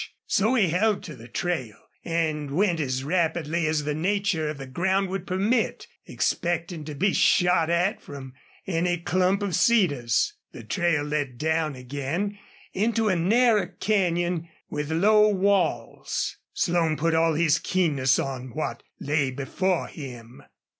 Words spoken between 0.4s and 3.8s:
he held to the trail and went as rapidly